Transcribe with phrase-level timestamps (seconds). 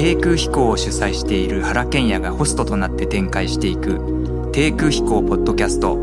[0.00, 6.00] 低空飛行を主催している原賢也がホストとなって展開していく低空飛行ポッドキャスト。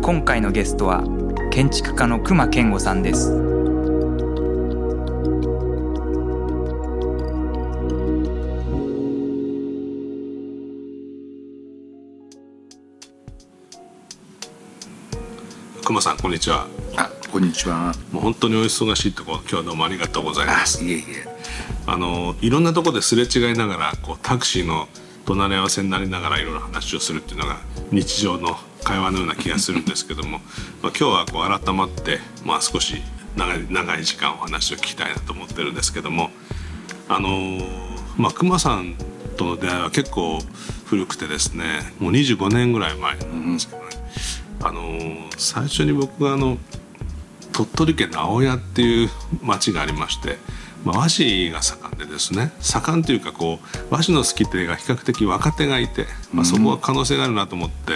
[0.00, 1.02] 今回のゲストは
[1.50, 3.32] 建築家の熊健吾さんです。
[15.84, 16.68] 熊さんこんにちは。
[16.96, 17.92] あこんにちは。
[18.12, 20.84] もう本当にお忙しいとこ今日はどうもありがとうございます。
[20.84, 21.29] いえいえ
[21.90, 24.86] あのいろんなとこですれ違いながらこうタクシーの
[25.26, 27.56] 隣り合わせになりながらいろいろ話をするっていうのが
[27.90, 30.38] 日常の会話のような気がするんですけども、
[30.82, 33.02] まあ、今日はこう改まって、まあ、少し
[33.36, 36.30] 長い長い時間お話を聞きたいなと思ってるんですけども
[37.08, 37.58] あの
[38.16, 38.94] まあ熊さん
[39.36, 40.38] との出会いは結構
[40.86, 43.88] 古くてですねもう25年ぐらい前なんですけどね、
[44.60, 46.56] うん、あの最初に僕があの
[47.52, 49.10] 鳥取県の青谷っていう
[49.42, 50.38] 町がありまして
[50.84, 57.92] まあ、和紙が盛んでですね盛んというかこう和紙の好き手が比較的若手がいて、まあ、そこは可能性があるなと思って、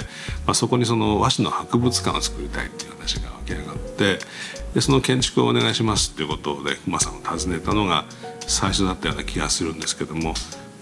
[0.47, 4.19] まあ、そこにその和紙の博物館を作りたいっていう話が湧き上がって
[4.75, 8.05] でその建築をお願いしますっていうことで熊さんを訪ねたのが
[8.41, 10.35] 最初だったような気がするんですけども、ま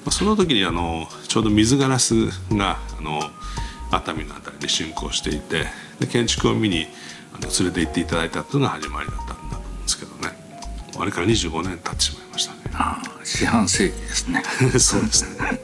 [0.07, 3.21] あ、その時にあのちょうど水ガラスがあの
[3.91, 5.67] 熱海の辺りで竣工していて
[6.01, 6.87] で建築を見に
[7.35, 9.62] あの連れて行っていただいたというのが始まりだったんだ
[11.03, 12.61] あれから25年経ってしまいましたね。
[12.75, 14.41] ああ四半世紀ですね。
[14.79, 15.61] そうですね。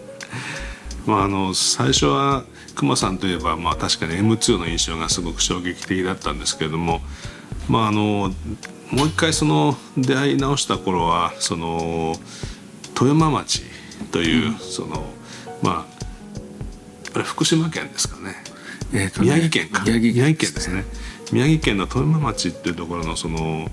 [1.07, 2.43] まああの最初は
[2.75, 7.03] 熊さんといえば、まあ、確かに M2 の印象がすごく衝撃的だったんですけれども
[7.69, 8.35] まああの
[8.91, 12.19] もう一回その出会い直した頃はその
[12.95, 13.63] 富山町
[14.11, 15.09] という、うん、その
[15.63, 18.35] まああれ福島県ですかね、
[18.93, 19.85] えー、ね、宮城県か。
[19.85, 20.85] 宮城県ですね。
[21.31, 23.71] 宮城県の富山町っていうところのその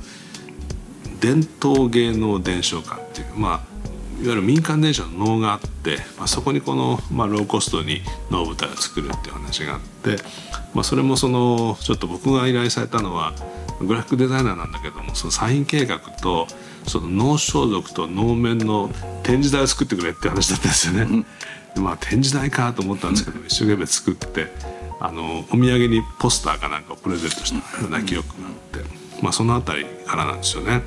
[1.26, 3.76] 伝統芸能伝承館っていうまあ
[4.22, 10.18] いわゆる民間電車の能があって、まあ、そこにこの、まあ、ローコストに能舞台を作るっていう話があって、
[10.74, 13.34] まあ、それもそのちょっと僕が依頼されたのは
[13.82, 16.48] グラフィックデザイナーなんだけどもそのサイン計画と
[16.88, 18.90] その能装束と能面の
[19.24, 21.26] 展示台を作ってくれって話だったんですよね。
[21.76, 24.48] うん、まあ展示台かと思ったんですけど、一生懸命作って
[25.00, 28.54] あのお土産にポスターかなんかをプレゼントしたような記憶があっ
[28.84, 30.84] て、まあ、その辺りからなんですよね。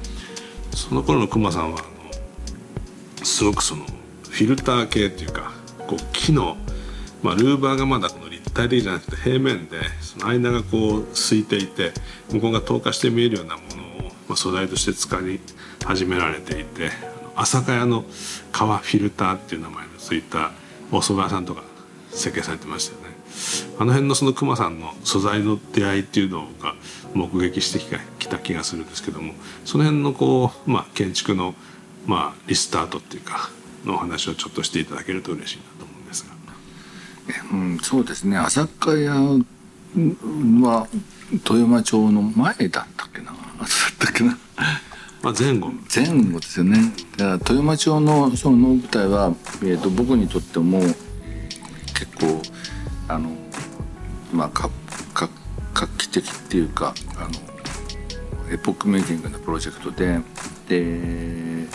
[0.78, 5.50] その頃のクマさんはあのすごくそのフィルター系っていうか
[5.88, 6.56] こう木の、
[7.20, 11.92] まあ、ルーバーがまだこの立体的じゃなくて平面でその間がこう空いていて
[12.30, 15.40] 向こうが透過して見えるようなものを、まあ、素材として使い
[15.84, 16.90] 始められていて
[17.34, 18.04] 朝霞屋の
[18.52, 20.52] 革フィルターっていう名前のついた
[20.92, 21.64] お蕎麦屋さんとか
[22.10, 23.18] 設計されてましたよね。
[23.78, 26.74] あの辺のその熊さんの素材の出会いっていうのが
[27.18, 27.78] 目撃して
[28.18, 29.34] きた気がするんですけども
[29.64, 31.54] その辺のこう、まあ、建築の、
[32.06, 33.50] まあ、リスタートっていうか
[33.84, 36.38] のお話をちょっとしていただけると嬉しいなと思うんですが。
[37.52, 39.12] うん、そうですね朝霞屋
[40.62, 40.88] は
[41.44, 43.26] 富山町の前だったっけな？
[43.26, 43.34] だっ
[43.98, 44.38] たっけな？
[45.22, 46.78] まあ、前後前後ですよね
[47.16, 52.40] だから富山町のその能舞台は、えーと、僕にとっても結構
[53.08, 53.30] あの
[54.32, 54.87] まあかか画
[56.08, 57.30] 期的っていうかあの
[58.52, 60.20] エポックメイキングのプロジェクトで
[60.68, 61.68] で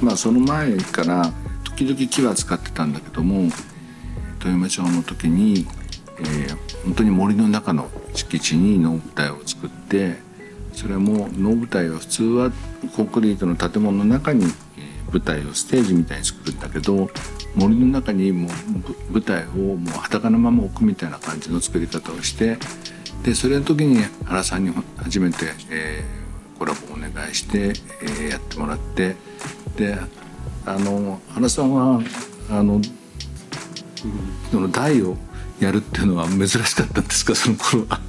[0.00, 1.32] まあその前から
[1.64, 3.50] 時々木は使ってたんだけども
[4.38, 5.66] 豊山町の時に、
[6.20, 10.16] えー、本当に森の中の敷地に能舞台を作って
[10.72, 12.52] それも能舞台は普通は
[12.94, 14.44] コンクリートの建物の中に
[15.10, 17.08] 舞台をステージみたいに作るんだけど
[17.54, 22.58] 森の中にもう舞台をもう裸のまま置くみたいな感じの作り方をして
[23.26, 29.16] でそれの時に原さんに初めて、えー、コラボをお願いして、えー、やってもらって
[29.76, 29.98] で
[30.64, 32.00] あの原さんは
[32.48, 32.80] あの
[34.52, 35.16] その台を
[35.58, 38.00] やるっていうのは珍しかったんですかその頃は？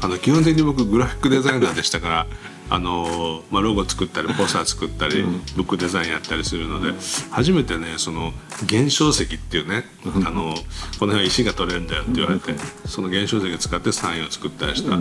[0.00, 2.26] あの基本的に僕グラフィックデザイナーでしたから
[2.72, 5.22] あの、まあ、ロゴ作ったりポスター作ったり、
[5.56, 6.94] ブックデザインやったりするので
[7.30, 8.32] 初めてねその
[8.64, 9.84] 現象石っていうね、
[10.26, 10.54] あの
[10.98, 12.54] この辺は石が取れるんだよって言われて、
[12.86, 14.96] その現象石を使ってサインを作ったりした、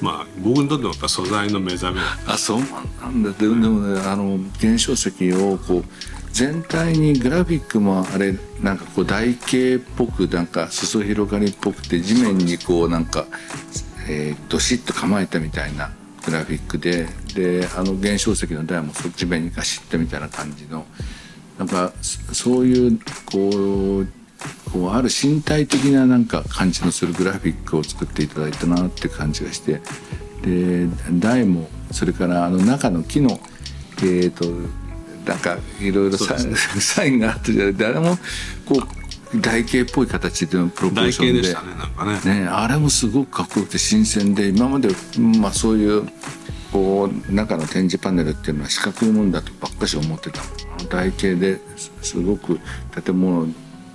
[0.00, 2.00] まあ僕にとってもやっぱ素材の目覚め。
[2.28, 2.60] あそう
[3.02, 5.84] なんだでもねあの現象石をこう
[6.32, 13.26] 全体にグラフィックもあれなんかこう台形っぽくなんか裾広がりっぽくて地面にこうなんか
[14.08, 15.90] えー、どしっと構えたみたいな
[16.26, 20.84] グラフィックでであの原小石の台もそっち面にガシッとみたいな感じの
[21.58, 21.92] なんか
[22.32, 22.98] そういう
[23.30, 24.06] こう
[24.70, 29.80] こうある身体的ななんか感じのするグラフィックを作っていただいたなって感じがして
[30.42, 30.86] で
[31.18, 33.38] 台もそれからあの中の木の、
[33.98, 34.44] えーと、
[35.28, 36.36] なんかいろいろサ,、
[36.80, 37.76] サインがあったじゃない。
[37.76, 38.18] 誰も
[38.66, 41.42] こう台形っぽい形でのプロポーションで。
[41.42, 42.42] でしたねなんかね。
[42.42, 44.88] ねあれもすごくかっこよくて新鮮で今まで、
[45.40, 46.08] まあ、そういう
[46.72, 50.42] こう中の展示パネルっていうのは四角いもんだとばっかし思ってた。
[50.88, 51.60] 台形で
[52.02, 52.60] すごく
[53.04, 53.46] 建物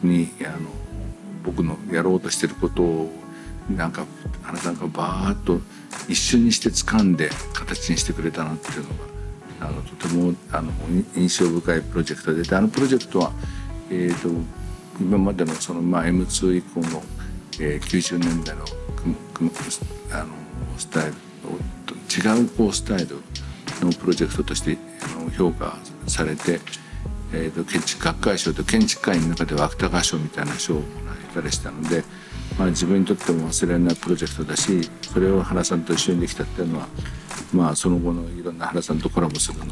[0.04, 0.70] にあの
[1.44, 3.12] 僕のやろうとしてることを
[3.70, 4.06] なんか
[4.44, 5.62] 原さんがバーッと
[6.10, 9.12] 一瞬にして掴んで形にしてくれたなっていうのが
[9.62, 10.72] あのとてもあの
[11.16, 12.44] 印象深いプロジェクトで。
[12.44, 13.32] であのプロジェクトは、
[13.90, 14.30] えーと、
[15.02, 17.04] 今までのその、まあ、M2 以降の、
[17.60, 18.64] えー、90年代の
[20.12, 20.28] あの
[20.78, 21.14] スタイル
[21.86, 23.18] と違うこうスタイル
[23.82, 24.78] のプロジェクトとして
[25.18, 25.78] あの評価
[26.08, 26.60] されて、
[27.34, 32.04] えーと、建築学会賞と建築会の中では芥川賞みたいな賞をもらえたりしたので。
[32.60, 36.88] まあ、自分にとっても忘れられないプロジェクトだしそれを原さんと一緒にできたっていうのは、
[37.54, 39.66] まあ、その後のいろんな原さんとコラボするの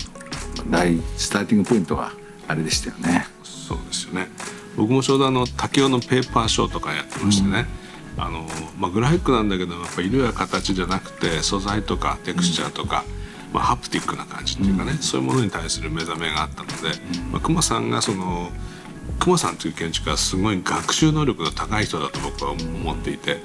[0.71, 2.11] 大スターティングポイントは
[2.47, 3.27] あれでしたよね。
[3.43, 4.27] そうですよね
[4.79, 7.65] 僕もちょうどあの竹雄のペーパーショーとかやってましてね、
[8.15, 8.47] うん、あの
[8.77, 13.03] まあ、グラフィックなんだけどやっぱ色や形じゃなくて素材とかテクスチャーとか、
[13.49, 16.97] うん、まあ、ハプティックな感じっていうかね、うん、そういうものに対する目覚めがあったので、
[17.29, 18.51] まあ、熊さんがその
[19.19, 23.37] 熊さんという建築家はすごい学習能力の高い人だと僕は思っていて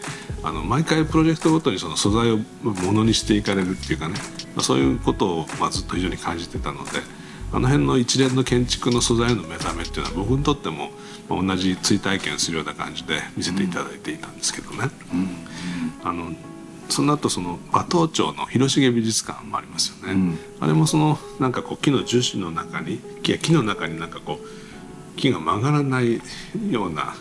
[0.45, 4.15] あの毎回プロジェクトごとにその素材をものにしていかれるっていうかね
[4.61, 6.91] そういうことをまあずっと非常に感じてたので
[7.55, 10.91] あの辺の一連の建築の素材の目覚めっていうのは僕にとっても
[11.29, 14.91] 同じ追体験するような感じで見せていただいていたんですけどね。
[16.03, 16.33] あの
[16.89, 26.21] その後その馬頭町の広重美術館もありますよね、うん、あれもそのなんかこう木の樹脂の中に木の中になんかこう木が曲がらない
[26.71, 27.15] ような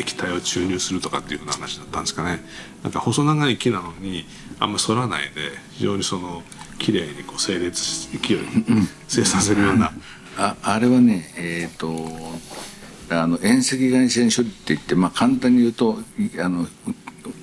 [0.00, 2.40] 液体を注入するとかっていうふうな話だったんですかね。
[2.82, 4.24] なんか細長い木なのに
[4.58, 6.42] あんまり反らないで非常にその
[6.78, 8.64] 綺麗にこう整列し勢いに
[9.08, 9.92] 生産させるような、
[10.36, 15.98] ああれはねえっ、ー、とあの遠赤外線処理って言って、まあ、簡単に言うと
[16.38, 16.66] あの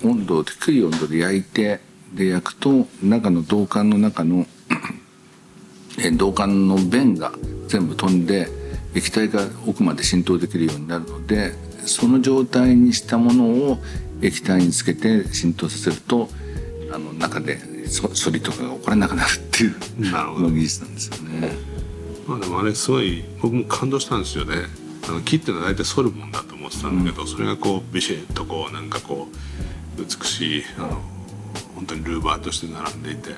[0.03, 1.79] 温度低い温度で焼いて
[2.13, 4.45] で焼くと中の導管の中の
[5.97, 7.31] 導管の弁が
[7.67, 8.47] 全部飛んで
[8.95, 11.53] 液体が奥まで浸透できるようになるので
[11.85, 13.77] その状態にしたものを
[14.21, 16.29] 液体につけて浸透させると
[16.93, 17.59] あの中で
[17.99, 19.75] 処理とかが起こらなくなるっていう
[20.39, 21.51] の技術なんですよね。
[22.27, 24.55] まあでもあれすごい僕も感動したんですよね。
[25.07, 29.27] あの木っていうのは大体反るもんだと思ってたんだけど、うん、それがこうビシッとこうなんかこ
[29.97, 31.01] う美しいあの
[31.75, 33.35] 本当にルーバーとして並んでいて。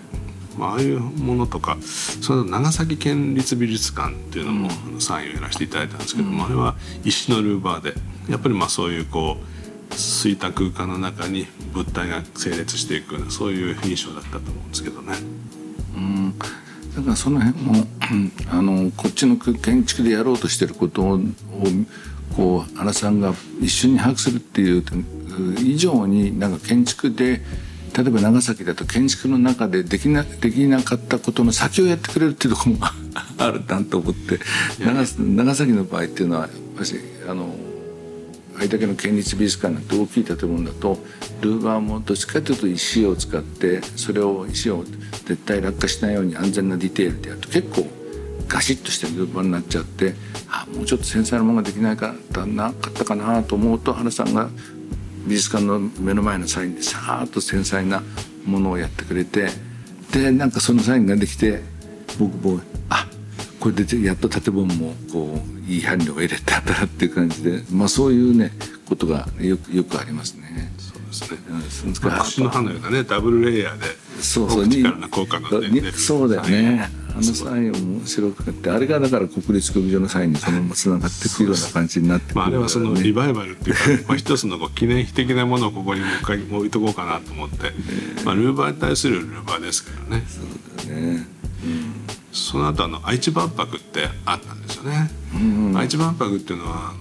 [0.56, 7.96] まあ、ああいうものとかその長崎県立美術館っていうのも、うん、サインをやらせていただいたんですけども、うん、あれは石のルーバーで
[8.30, 9.53] やっぱりまあそういうこう
[9.94, 15.14] 空いた空間の中に物体が整列していくそういう印象だったと思うんですけどね。
[15.96, 16.40] うん。
[16.96, 17.88] だからその辺も
[18.52, 21.20] あのこっちの建築でやろうとしてることを
[22.36, 24.84] こう原さんが一緒に把握するっていう
[25.60, 27.42] 以上になんか建築で
[27.96, 32.86] 例えば長崎だと建築の中でできなできなかったことの先をやってくれるっていうところも
[33.38, 33.64] ある。
[33.66, 34.40] なと思って。
[34.80, 36.96] 長長崎の場合っていうのは私
[37.28, 37.56] あの
[38.56, 40.98] あれだけの県立美術館なんて大きい建物だと
[41.42, 47.50] ルーバーもどっちかというと石を使ってそれを石を絶対落下しないように安全なディテールでやると。
[47.50, 48.04] 結構
[48.48, 50.14] ガシッとしたルーバーになっちゃって
[50.48, 52.14] あもうちょっと繊細なものができないか
[52.46, 54.50] なかったかなと思うと原さんが
[55.26, 58.04] 美術館の目の前のサインでさーっと繊細な
[58.46, 59.48] ものをやってくれて
[60.12, 61.62] でなんかそのサインができて
[62.20, 63.08] 僕もあ
[63.60, 68.52] これでやっと建物もこういい伴侶が入れてあったらっていう感じで、まあ、そういうね
[68.88, 70.72] ことがよくよくありますね。
[70.78, 71.30] そう
[71.62, 71.94] ですね。
[71.94, 73.86] 串の葉のようなねダブルレイヤーで
[74.22, 76.90] そうそう力の効果が出そうだよね。
[77.16, 87.72] あのサイン面白くてあれがだから国立競技場のサインにそのままつながっていくような感じになってくる、まあ、あれはそのリバイバルっていうか、 まあ、一つのこう記念碑的なものをここにもう一回置いとこうかなと思って、
[88.26, 90.26] まあ、ルーバーに対するルーバーですからね。
[90.28, 91.28] そうだね、
[91.64, 91.93] うん
[92.34, 95.10] その後あの愛知万博ってあったんですよね。
[95.36, 97.00] うんうん、愛知万博っていうのはあの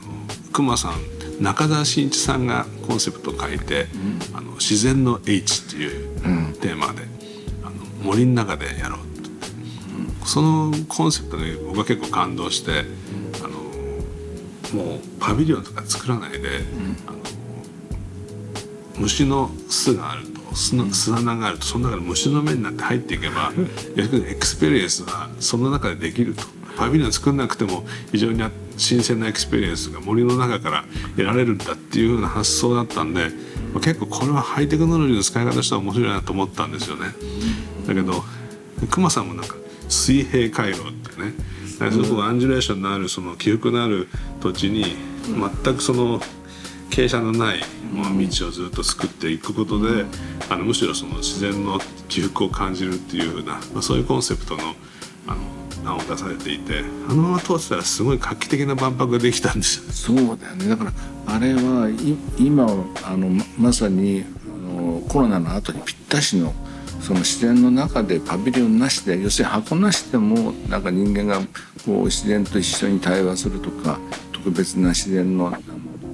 [0.53, 3.89] 熊さん中澤慎一さんがコンセプトを書いて
[4.33, 7.03] 「うん、あの自然の H」っていうテーマで、
[7.65, 7.73] あの
[8.05, 9.13] 森の中でやろう
[10.27, 12.85] そのコンセプトに僕は結構感動して、
[13.43, 16.39] あのもうパビリオンとか作らないで、
[17.07, 17.19] あの
[18.99, 23.53] 虫の巣があると巣の巣穴があるとその中で虫の目になって入っていけば
[23.97, 26.45] 逆にエクスペリエンスはその中でできると。
[26.77, 28.43] パビリオン作んなくても非常に
[28.77, 30.85] 新鮮なエクスペリエンスが森の中から
[31.17, 33.29] 得られるんだっていうような発想だったんで
[33.75, 37.09] 結構これはハイテクノロジーの使い方としては面白いなと思ったんですよね。
[37.87, 38.25] だけど
[38.91, 39.57] 熊さんもなんか
[39.89, 41.35] 水平回路ってね
[41.91, 44.09] すごくアンジュレーションのあるその起伏のある
[44.41, 44.97] 土地に
[45.65, 46.21] 全くその
[46.93, 47.61] 傾斜のない
[48.29, 50.05] 道をずっと作っていくことで、
[50.51, 54.63] あのむしろその自然の起伏を感じるっていうふうな、まあ、そういうコンセプトの
[55.27, 60.17] あの名を出されていてあのまま通ってたらすごい画期的な万博ができたんですよ。
[60.17, 60.93] そうだよねだから
[61.27, 61.89] あれは
[62.39, 62.65] 今
[63.05, 66.53] あのまさにあのコロナの後にぴったしの
[67.01, 71.41] その自然の中でパビリオンなしで要するに箱なしでもなんか人間が
[71.85, 73.99] こう自然と一緒に対話するとか
[74.33, 75.57] 特別な自然の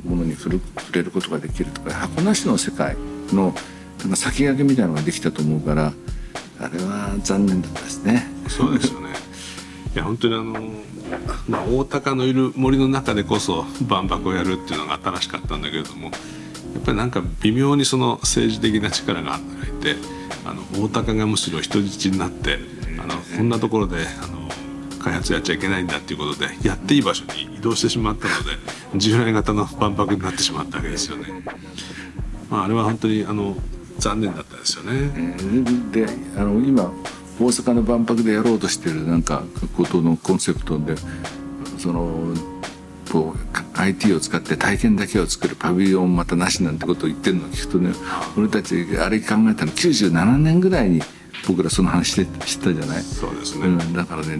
[0.09, 0.61] ものに触
[0.93, 2.97] れることができるとか箱なしの世界
[3.33, 3.55] の
[4.01, 5.93] なんか先駆けみたいなのができたと思うから
[6.61, 8.27] あれは残念だったですね。
[8.49, 9.09] そうですよね
[9.95, 10.53] いや本当にあの、
[11.49, 16.11] まあ、大鷹のいる森の中でこそ万博をやるっていうのが新しかったんだけれどもや
[16.81, 19.97] っぱりなんか微妙にその政治的な力が働いて
[20.45, 22.59] あの大鷹がむしろ人質になって
[22.99, 24.49] あのこんなところであの
[25.09, 31.25] 開発やっちゃいけないんだっていうことでやっていい場所に移動してしまったので従来型の万博になってしまったわけですよね。
[32.51, 33.57] まあ、あれは本当にあの
[33.99, 35.35] 残念だったですよね。
[35.93, 36.93] であの今
[37.41, 39.43] 大阪の万博でやろうとしてるなんか
[39.77, 40.95] ことのコンセプトで
[41.79, 42.35] その
[43.11, 47.93] こう IT を使って体験だけを作るパビリオンまたなしなんてことを言ってるのを聞くとね
[48.37, 51.01] 俺たちあれ考えたの97年ぐらいに
[51.47, 53.03] 僕らその話して知ったじゃない？
[53.03, 54.37] そうですね、うん、だからね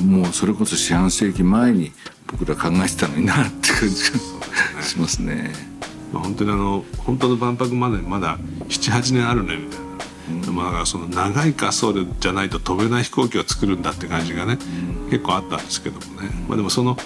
[0.00, 1.92] もうそれこそ四半世紀前に
[2.26, 4.10] 僕ら考えてたのになって感じ
[4.76, 5.50] がしますね。
[6.12, 9.92] まあ、本当にあの本当の万博までまだ78年あるねみたいな。
[10.48, 14.56] うん、まあその長い滑走路じゃないと飛べない飛行機を作るんだって感じがね、
[15.04, 16.96] うん、結構あったんですけどもね、まあ、でもその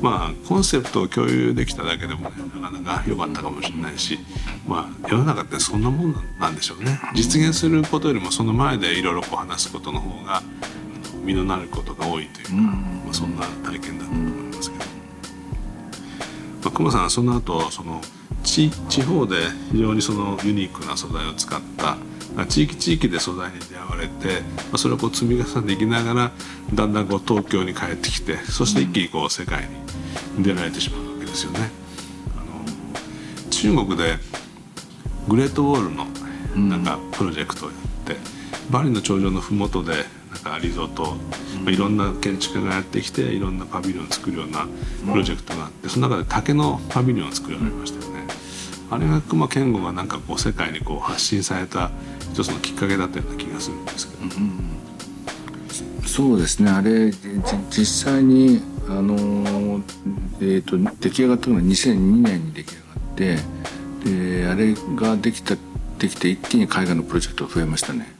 [0.00, 4.18] まあコンセプトを共有できただけでもねなかなか良かったかもしれないし、
[4.66, 10.42] まあ、世の中ってそんなもんなんでしょうね実現することよりもその前でいろいろ話すことの方が
[11.22, 14.90] 身のなることが多いというか、まあ、そんな体験だと思いますけど、ま
[16.66, 18.00] あ、熊さんはその後その
[18.42, 19.36] 地地方で
[19.72, 21.96] 非常にそのユニークな素材を使った
[22.46, 26.32] 地域地域で素材に出会われて、まあ、それをこう積み重ねていきながら
[26.74, 29.68] だんだんこう東京に帰ってきてそして一気にこう世界
[30.36, 31.70] に出られてしまうわけですよね。
[32.36, 32.38] あ
[33.44, 34.16] の中国で
[35.28, 36.06] グレートウォールの
[36.68, 38.16] なんかプロジェクトをやって、
[38.70, 41.16] バリの頂上の麓でなんかリゾート、
[41.64, 44.66] まあ、いろんな建築家がやってきていろんなパビリオンを作るような
[45.10, 48.26] プロジェクトがあってその中で竹のパビリオンを作られましたよね。
[48.90, 51.90] あれが熊健吾がなんかこう世界にこう発信された
[52.32, 57.10] 一つのきっかけだったような気がするんですけど、うん、そうですねあれ
[57.70, 59.14] 実際にあの、
[60.40, 63.36] えーと、出来上がったのが2002年に出来上がって
[64.04, 65.56] であれができた
[65.98, 68.19] できて一気に海外のプロジェクトが増えましたね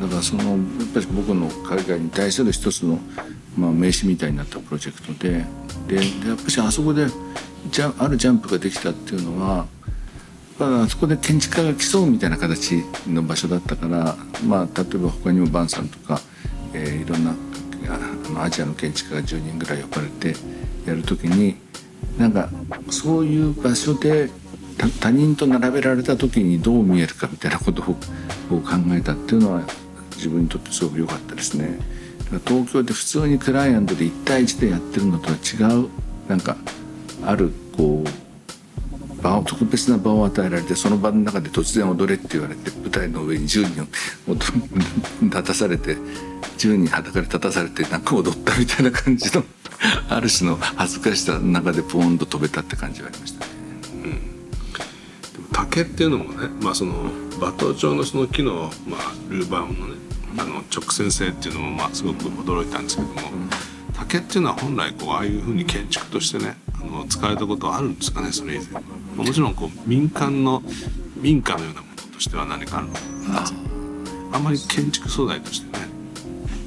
[0.00, 0.58] だからそのやっ
[0.92, 2.98] ぱり僕の海外に対する一つの、
[3.56, 5.44] まあ、名刺みたいになったプロジェクトで
[5.86, 5.96] で
[6.28, 7.06] やっぱりあそこで
[7.70, 9.66] じゃあるジャンプができたっていうのは
[10.58, 16.20] あそこで建築家が競うみたいな形の場所だったから、まあ、例えば他にもバンさんとか、
[16.72, 17.34] えー、いろんな
[17.88, 20.34] あのアジアの建築家が10人ぐらい呼ばれて
[20.86, 21.56] やる時に
[22.18, 22.48] なんか
[22.90, 24.30] そういう場所で
[25.00, 27.94] 他人と並べられた時にどう見えるかみたいなことを考
[28.90, 29.62] えたっていうのは
[30.16, 31.78] 自分にとってすごく良かったですね。
[32.46, 35.88] 東京で普通にクライアントで1対1でやってるのとは違う
[36.28, 36.56] なんか
[37.24, 43.88] あるこう場を特別な場を与えられてその場の中で突然踊れって言われて舞台の上に10人
[45.22, 45.96] 立たされて
[46.58, 49.44] 10人裸で立たされてなんか踊ったみたいな感じの
[50.08, 53.35] ある種の恥ずかしさの中でポーンと飛べたって感じがありました。
[55.56, 56.92] 竹っていうのもね、まあ、その
[57.38, 60.00] 馬頭町のその木の、まあ、ルーバームのね
[60.38, 63.14] あの直線性っていうのもまあすごく驚いたんですけども、
[63.94, 68.74] 竹っていうのは本来こうああいうふうに建築としてねあの使われたことはあるんですかねそれ以前。
[68.74, 68.82] は。
[69.16, 70.62] もちろんこう民間の
[71.16, 73.00] 民家のようなものとしては何かあるのか
[74.32, 75.86] あんまり建築素材としてね。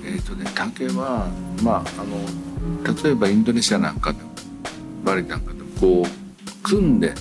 [0.03, 1.27] えっ、ー、とね竹は
[1.61, 4.31] まああの例えばインドネシアなんかでも
[5.03, 7.13] バリなんかでもこう組んで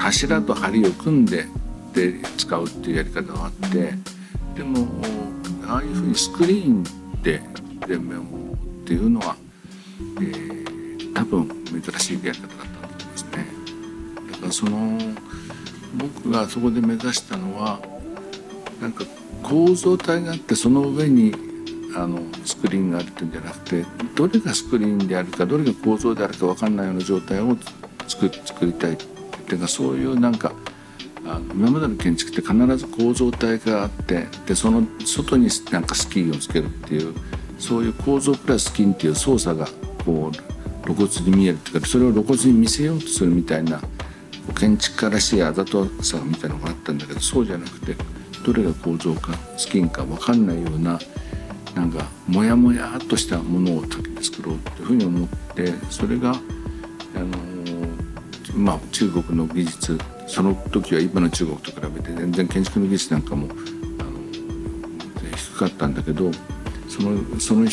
[0.00, 1.46] 柱と梁を組んで
[1.92, 3.92] で使うっていうやり方があって
[4.56, 4.86] でも
[5.66, 6.82] ああいうふうにスクリーン
[7.22, 7.42] で
[7.86, 9.36] 全面をっていうのは、
[10.20, 13.46] えー、多分珍しいやり方だったと思いますね。
[14.32, 14.98] だからその
[15.96, 17.80] 僕がそこで目指したのは
[18.80, 19.04] なんか
[19.42, 21.34] 構造体があってその上に
[21.94, 23.84] あのスクリーンがあるっていうんじゃなくて
[24.16, 27.56] どれがスクリーンであるかどれが構造であるか分かんないような状態を
[28.06, 28.96] 作作りたい
[29.50, 30.52] ていうかそういうなんか
[31.26, 37.14] あの今までの建築って必ず構造体があってでその外になんかスキーをつけるっていう
[37.58, 39.66] そういう構造プラススキンっていう操作が
[40.04, 43.80] こう露骨に見えるっていうかそれを露骨に見せようとするみたいな
[44.58, 47.96] 建築家らしいあざとさみたいなのがあったんだけどそうじゃなくて
[48.46, 50.98] どれが構造かスキンか分かんないような
[51.74, 53.82] なんかモヤモヤっとしたものを
[54.22, 57.49] 作ろうっていうふうに思ってそれがあの
[58.54, 63.48] まあ中国の技術その時は今の中国と比べて全然建築の技術なんかも
[63.98, 66.30] あの低かったんだけど
[66.88, 67.66] そのその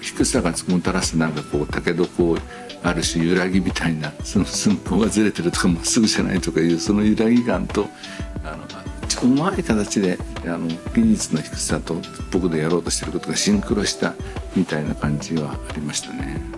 [0.00, 2.40] 低さがもたらすなんかこう竹床
[2.82, 7.88] ある種揺らぎみたいなその寸法がずれてるとかまっすぐじゃないとかいうその揺らぎ感と
[8.44, 8.64] あの
[9.22, 11.96] うまい形であの技術の低さと
[12.30, 14.14] 僕でやろうとしてることがシンクロした
[14.56, 16.49] みたいな感じはありましたね。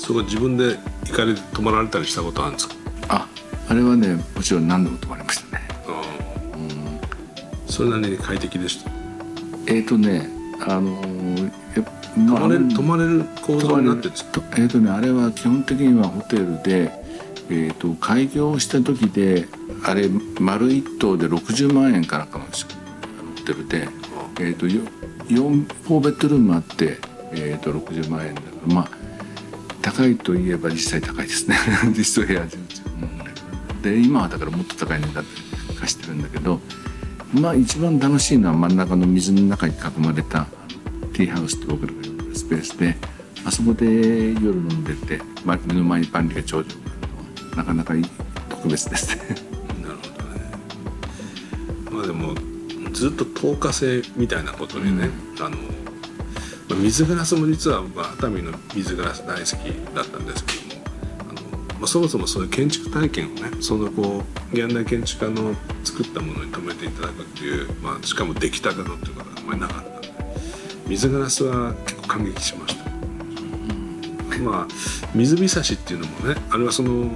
[0.00, 0.76] そこ自分で
[1.06, 2.74] 行かれて泊まられたりしたことあるんですか？
[3.08, 3.28] あ
[3.68, 5.68] あれはねもちろん何度も泊まりましたね。
[6.56, 6.58] う
[7.68, 8.90] ん、それなりに快適でした？
[9.66, 10.28] えっ、ー、とね
[10.66, 11.00] あの
[12.16, 14.42] 泊まれる泊まれる構造になってるんですか？
[14.56, 16.90] えっ、ー、とねあれは基本的にはホテルで、
[17.50, 19.46] えーと、開業した時で
[19.84, 20.08] あれ
[20.40, 22.68] 丸一棟で60万円からかなんですよ。
[23.38, 23.88] ホテルで、
[24.40, 24.84] えーと、4,
[25.28, 26.98] 4ベッドルームあって、
[27.32, 28.88] えーと、60万円だからまあ
[29.90, 31.56] 高いといえば実際高いですね
[31.96, 32.46] 実質部屋
[33.82, 35.30] で今はだからもっと高い値段で
[35.78, 36.60] 貸してるんだけど
[37.34, 40.46] まあ一番楽しいのは真ん中の水の中に囲まれた
[41.12, 42.96] ティーハウスって僕らが呼んでるスペースで
[43.44, 47.94] あそこで夜飲んでて、まあ、目の前にパンリが長女があるのはなかなか
[48.48, 49.22] 特別ですね。
[49.82, 50.40] なるほどね。
[51.90, 52.34] まあでも
[52.92, 55.56] ずっと透過性みたいなことにね、うん、あの
[56.76, 60.82] 水グラスも実は、まあ、熱海の水グラス大好きだったんですけども
[61.18, 64.22] あのまあ、そもそもそういう建築体験をねそのこ
[64.52, 70.08] う現代建築家の作ったものに止めていただくっていう、まあ、しかも出来たてのっていうことがあんまりなかったんで
[70.88, 72.80] 水ガラスは結構感激しました。
[74.40, 74.66] まあ
[75.14, 77.10] 水浸しっていうのもねあれはその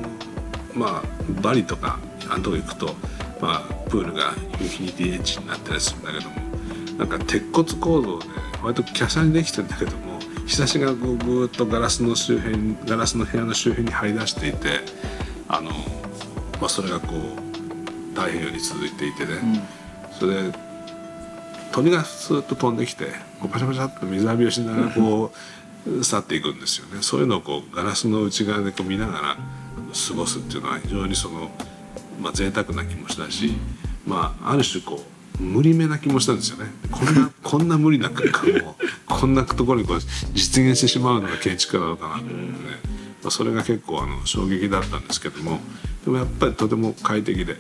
[0.74, 2.86] まあバリとかあのとこ行くと、
[3.40, 6.36] まあ、プールがインフィニティエッジになったりするんだけども
[6.98, 8.26] なんか鉄骨構造で
[8.64, 14.80] 割と華奢にできてるんだけども日差しがぐぐっとガラスの周辺ガラスの部屋の周辺に張り出していて
[15.48, 15.70] あの、
[16.60, 20.58] まあ、それがこう太平洋に続いていてね、うん、それで
[21.72, 23.06] 鳥がスーッと飛んできて
[23.40, 25.32] こうパシャパシャっと水浴びをしながらこ
[25.86, 27.02] う去っていくんですよね。
[27.02, 31.50] そういうのをこうガラスの内側でこう見ながら過ごすっていうのは非常にその、
[32.20, 33.52] まあ、贅沢な気もしたし、
[34.06, 40.00] まあ、ある種こう無理めな気もしたんですよねこんな こんな無理な空間をこんなところにこう
[40.34, 42.48] 実現してしまうのが建築家なのかなと思ってね、
[43.22, 45.60] まあ、それが結構あの衝撃だったんですけども
[46.04, 47.58] でもやっぱりとても快適で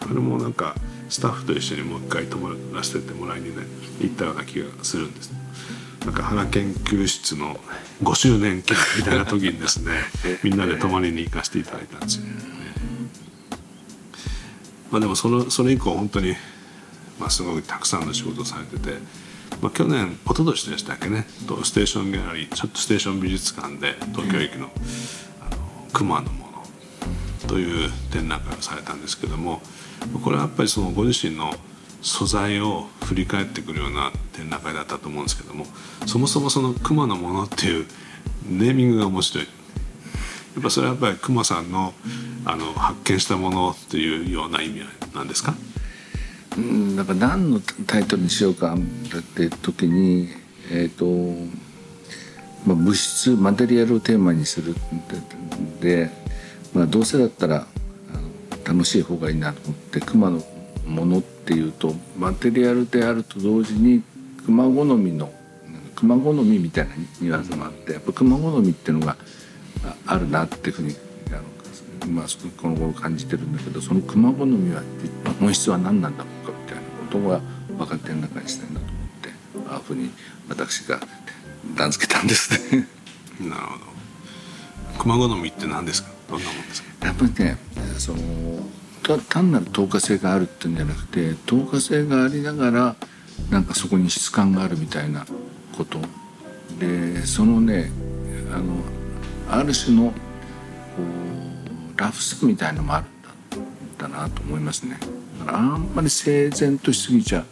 [0.00, 0.76] あれもなんか
[1.08, 3.62] スタッフと一緒にもう一回泊まらせてもらいにね
[4.00, 5.32] 行ったような気がするんです。
[6.04, 7.58] なんか花研究室の
[8.02, 9.90] 5周年記念みたいな時にですね
[10.44, 12.30] みんなで泊まりに行かせていただいたんですよね。
[14.92, 16.36] まあ、でもそのそれ以降本当に
[17.18, 18.98] まあ、すごくたくさんの仕事をされてて、
[19.62, 24.70] まあ、去年一昨年でしたっけねとステーションギャラリーちょっとステーション美術館で東京駅の
[25.40, 25.56] 「あの
[25.92, 26.66] 熊のもの」
[27.48, 29.62] という展覧会をされたんですけども
[30.22, 31.54] これはやっぱりそのご自身の
[32.02, 35.66] 素材を振り返ってくるような展覧会だったと思うんですけども
[36.06, 37.86] そもそもその「熊のもの」っていう
[38.48, 39.46] ネーミングが面白い。
[40.54, 41.92] やっぱそれはやっぱり熊さんの
[42.46, 44.80] あの発見したものというような意味
[45.14, 45.54] なんですか？
[46.56, 50.28] うん、なんか何のタイトルにしようかって時に
[50.70, 51.06] えっ、ー、と、
[52.66, 54.74] まあ、物質マテリアルをテーマにする
[55.80, 56.10] で、
[56.74, 57.66] まあ、どうせだったら
[58.66, 60.42] 楽しい方がいいなと思って熊の
[60.86, 64.02] ものっていうとマテリアルであると同時に
[64.44, 65.32] 熊好みの
[65.94, 69.16] 熊好みみたいなニュアンスもあってやっぱ熊好みっていうのが
[70.06, 70.94] あるなっていうふうに
[72.08, 72.26] まあ、
[72.60, 74.82] この頃感じてるんだけどその熊好みは
[75.40, 77.40] 本質は何なんだろうかみたいなことが
[77.76, 79.30] 分かってる中にしたいなと思って
[79.68, 80.10] ああいうふうに
[80.48, 81.00] 私が
[81.76, 82.86] 名付けたんですね。
[83.40, 83.84] なるほど。
[84.98, 86.10] 熊好みって何ですか？
[86.30, 87.06] どんなもんですか？
[87.06, 87.58] やっぱりね
[87.98, 88.18] その
[89.28, 92.96] 単なる透過性があるっていうんじゃなくて透過性がありながら
[93.50, 95.26] なんかそこに質感があるみたいな
[95.76, 96.00] こと。
[96.80, 97.90] でそのね
[98.52, 98.74] あの
[99.48, 100.12] ある種のこ
[100.98, 101.35] う
[101.96, 104.98] ラフさみたいのもあるんだなと思いますね。
[105.40, 107.44] だからあんまり整然としすぎちゃ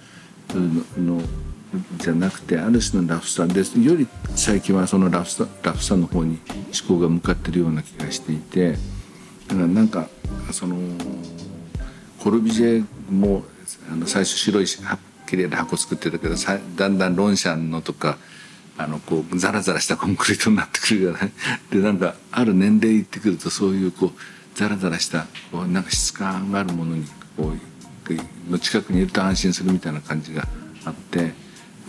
[0.96, 1.20] うの
[1.96, 8.72] じゃなくてある種のラフさですより最近はそのラフさラフさの方に思考が向かってるような気がしていて
[9.48, 10.08] だからなんか
[10.52, 10.76] その
[12.22, 13.44] コルビジェも
[13.90, 14.66] あの最初白い
[15.26, 16.34] 綺麗な箱作ってたけど
[16.76, 18.18] だんだんロンシャンのとか
[18.76, 21.32] あのこうザラザラしたコンクリートになってくるじゃない
[21.70, 24.10] でなんかある年齢いってくるとそういうこう
[24.54, 27.04] ザラザラしたこうなんか質感があるものに
[27.36, 27.74] こう
[28.50, 30.46] の近くにいると安心するみたいな感じが
[30.84, 31.30] あって、ま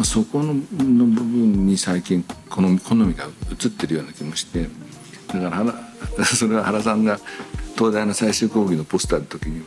[0.02, 4.68] あ、そこの部分に最近好み好みが移ってるような気もして
[5.28, 5.74] だから原
[6.26, 7.20] それは原さんが
[7.78, 9.64] 東大の最終講義のポスターの時に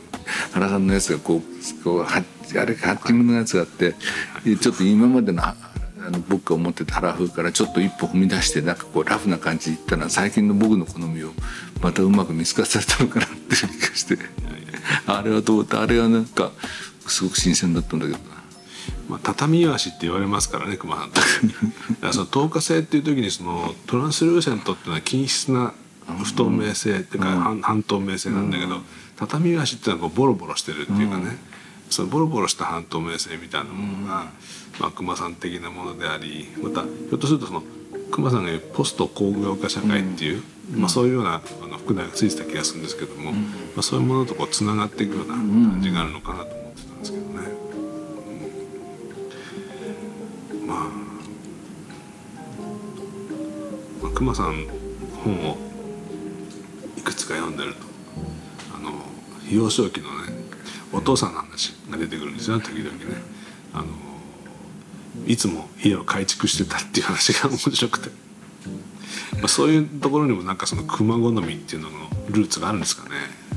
[0.51, 3.95] 原さんのやつがこうこうあれハッチングのやつがあって
[4.59, 5.43] ちょっと今までの
[6.09, 11.29] あの僕が思ってた原風からちょっと一歩踏み出してなんかこうラフな感じでいったら最近の僕の好みを
[11.83, 14.17] またうまく見つかされたのかなっていう気がして。
[15.05, 16.51] あれはどうあれはなんか
[17.05, 18.17] すごく新鮮だったんだけど。
[18.17, 18.23] な。
[19.07, 21.21] まあ、畳イワシって言われますからね熊さんと
[22.01, 25.73] だその透過性っていう時にそのトランスルーセントっていうのは均質な
[26.23, 28.81] 不透明性っていうか、半半透明性なんだけど、
[29.17, 31.37] 畳イワシっていうのはこうボロボロしてるっていうかね、
[31.89, 34.31] そのボロボロした半透明性みたいなものが、
[34.79, 37.63] まあ、熊さん的なものでありまたひょっとするとその
[38.11, 40.43] 熊さんが言うポスト工業化社会っていう、
[40.75, 43.39] まあ、そういうようなあの副題がついてた気がするんですけども、ま
[43.77, 47.31] あ、そういうものとこうつながっていくような感じがあるのかなと思ってたんですけどね。
[50.53, 50.77] うん、まあ、
[54.03, 54.67] まあ、熊さん
[55.23, 55.57] 本を
[56.97, 57.89] いくつか読んでると。
[58.75, 58.91] あの
[59.51, 60.38] 幼少期のね
[60.91, 62.95] お父さんの話が出てくるんですよ時々ね。
[63.73, 63.85] あの
[65.27, 68.09] いつも家を改築してたっていう話が面白くて、
[69.35, 71.97] まあ、そういうところにもなんかその熊好みっていうのの
[72.29, 73.15] ルーツがあるんですかね。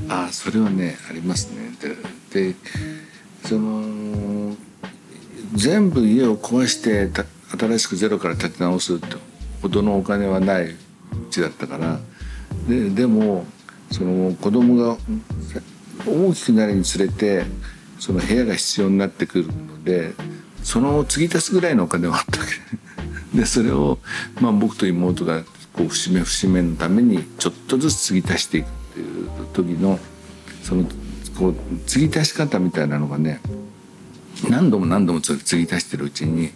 [0.09, 1.71] あそれはねありますね。
[2.31, 2.55] でで
[3.45, 4.55] その
[5.53, 7.09] 全部家を壊して
[7.57, 9.07] 新しくゼロから建て直すって
[9.61, 10.77] ほどのお金はないう
[11.29, 11.99] ちだったから
[12.67, 13.45] ででも
[13.91, 14.97] その子供が
[16.05, 17.45] 大きくなるにつれて
[17.99, 20.13] その部屋が必要になってくるので
[20.63, 22.53] その継ぎ足すぐらいのお金はあったわけ。
[23.37, 23.97] でそれを、
[24.39, 29.99] まあ、僕と妹がこう節目節目のためにちょっとずつ継ぎ足していくっていう時の
[30.61, 30.85] その
[31.35, 31.55] こう
[31.87, 33.41] 継ぎ足し方みたいなのがね
[34.49, 36.51] 何度も何度も継ぎ足してるうちに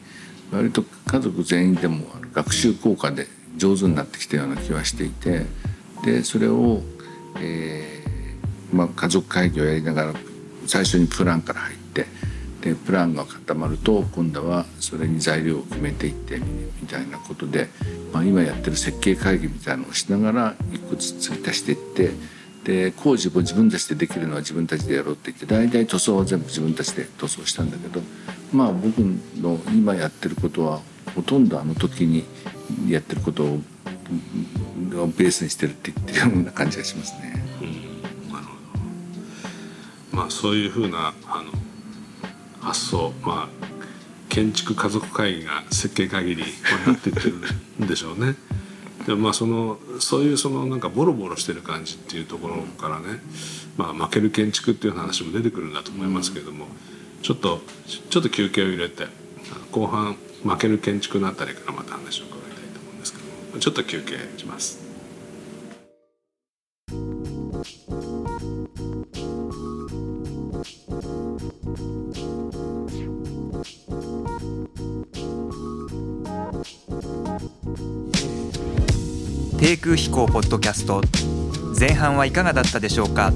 [0.52, 5.46] 割と家族全員でも学習効果で上手になってきたような気はしていて
[6.06, 6.84] でそれを、
[7.40, 7.97] えー
[8.72, 10.14] まあ、家族会議をやりながら
[10.66, 12.06] 最初にプランから入って
[12.62, 16.40] でプランが固まると今度はそれに材料を決めていって
[16.82, 17.70] みたいなことで、
[18.12, 22.12] まあ、今やってる設計会議みたいなのをしながら一個ずつ追加していって
[22.64, 28.02] で工事も自分たちでできるのは自分たちでやろうって言って大体塗装は全部自分たちで塗装したんだけど
[28.52, 28.98] まあ僕
[29.40, 30.82] の今やってることは
[31.16, 32.26] ほとんどあの時に
[32.90, 33.58] やってることを
[35.08, 37.47] ベースにしてるって言ってるような感じがしますね。
[40.18, 41.52] まあそういうふうなあの
[42.60, 43.68] 発想まあ
[44.30, 46.42] 建築家族会議が設計会議に
[46.88, 48.36] なっていってるんでしょうね。
[49.06, 53.20] でまあそのそういうそのなんかボロボロしてる感じっていうところからね、
[53.78, 56.66] まあ、負ける建築っていう話も出てくるんだと思いますけれども、
[57.22, 57.62] ちょっと
[58.10, 59.06] ちょっと休憩を入れて
[59.72, 64.87] 後半負ける建築のあたりからまた話を伺いたいと思うんですけどもちょっと休憩します。
[79.88, 81.02] 空飛行ポッドキャスト
[81.80, 83.32] 前半はいかがだったでしょうか？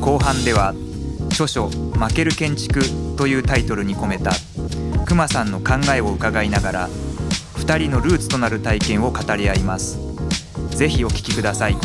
[0.00, 0.74] 後半では
[1.30, 2.80] 著書「負ける建築」
[3.16, 4.32] というタイトルに込めた
[5.06, 6.88] 熊さんの考えを伺いながら
[7.58, 10.00] 2人のルーツとなる体験を語り合います。
[10.70, 11.76] ぜひお聞きください。